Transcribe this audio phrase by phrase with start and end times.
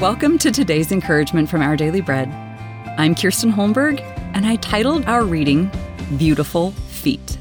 [0.00, 2.28] Welcome to today's encouragement from Our Daily Bread.
[2.98, 4.00] I'm Kirsten Holmberg,
[4.34, 5.70] and I titled our reading
[6.18, 7.38] Beautiful Feet.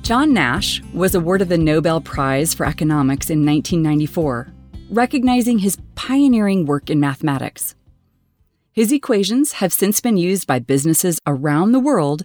[0.00, 4.54] John Nash was awarded the Nobel Prize for Economics in 1994,
[4.88, 7.74] recognizing his pioneering work in mathematics.
[8.72, 12.24] His equations have since been used by businesses around the world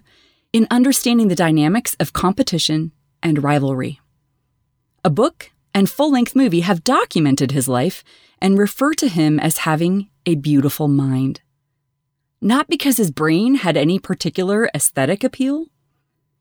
[0.54, 2.92] in understanding the dynamics of competition
[3.22, 4.00] and rivalry.
[5.04, 8.02] A book and full length movie have documented his life
[8.40, 11.40] and refer to him as having a beautiful mind.
[12.40, 15.66] Not because his brain had any particular aesthetic appeal,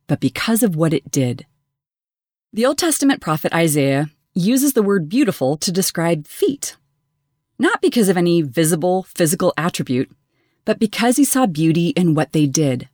[0.07, 1.45] but because of what it did.
[2.51, 6.75] The Old Testament prophet Isaiah uses the word beautiful to describe feet,
[7.59, 10.09] not because of any visible physical attribute,
[10.65, 12.89] but because he saw beauty in what they did.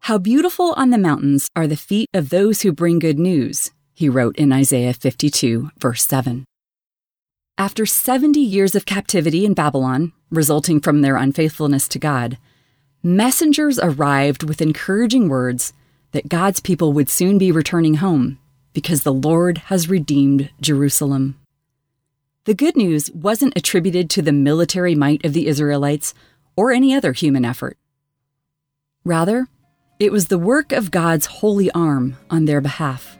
[0.00, 4.08] How beautiful on the mountains are the feet of those who bring good news, he
[4.08, 6.44] wrote in Isaiah 52, verse 7.
[7.58, 12.38] After 70 years of captivity in Babylon, resulting from their unfaithfulness to God,
[13.02, 15.72] messengers arrived with encouraging words
[16.12, 18.38] that God's people would soon be returning home
[18.72, 21.38] because the Lord has redeemed Jerusalem.
[22.44, 26.14] The good news wasn't attributed to the military might of the Israelites
[26.56, 27.76] or any other human effort.
[29.04, 29.46] Rather,
[29.98, 33.18] it was the work of God's holy arm on their behalf.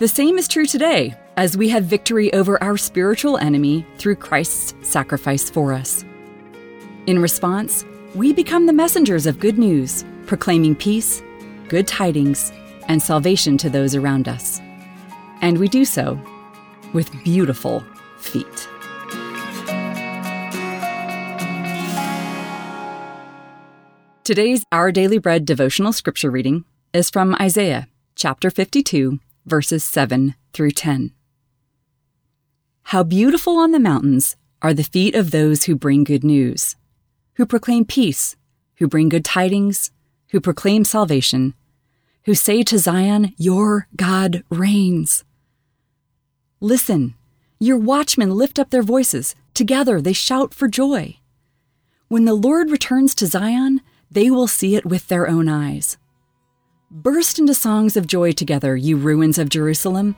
[0.00, 4.74] The same is true today as we have victory over our spiritual enemy through Christ's
[4.80, 6.06] sacrifice for us.
[7.06, 7.84] In response,
[8.14, 11.22] we become the messengers of good news, proclaiming peace,
[11.68, 12.50] good tidings,
[12.88, 14.58] and salvation to those around us.
[15.42, 16.18] And we do so
[16.94, 17.84] with beautiful
[18.16, 18.68] feet.
[24.24, 26.64] Today's Our Daily Bread devotional scripture reading
[26.94, 31.12] is from Isaiah chapter 52 verses 7 through 10.
[32.84, 36.76] How beautiful on the mountains are the feet of those who bring good news,
[37.34, 38.36] who proclaim peace,
[38.76, 39.90] who bring good tidings,
[40.30, 41.54] who proclaim salvation,
[42.24, 45.24] who say to Zion, Your God reigns.
[46.60, 47.14] Listen,
[47.58, 49.34] your watchmen lift up their voices.
[49.54, 51.18] Together they shout for joy.
[52.08, 53.80] When the Lord returns to Zion,
[54.10, 55.96] they will see it with their own eyes.
[56.92, 60.16] Burst into songs of joy together, you ruins of Jerusalem,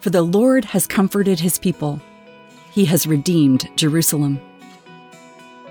[0.00, 1.98] for the Lord has comforted his people.
[2.70, 4.38] He has redeemed Jerusalem.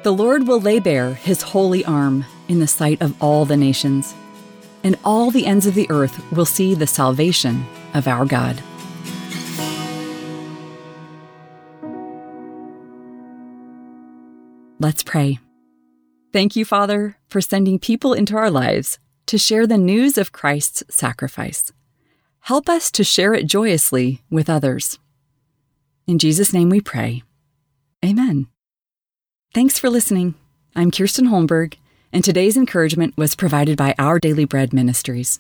[0.02, 4.16] The Lord will lay bare his holy arm in the sight of all the nations,
[4.84, 8.60] and all the ends of the earth will see the salvation of our God.
[14.80, 15.38] Let's pray.
[16.34, 18.98] Thank you, Father, for sending people into our lives
[19.30, 21.72] to share the news of Christ's sacrifice.
[22.40, 24.98] Help us to share it joyously with others.
[26.08, 27.22] In Jesus' name we pray.
[28.04, 28.48] Amen.
[29.54, 30.34] Thanks for listening.
[30.76, 31.76] I'm Kirsten Holmberg,
[32.12, 35.40] and today's encouragement was provided by Our Daily Bread Ministries.